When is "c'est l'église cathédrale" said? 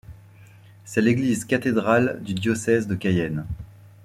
0.83-2.17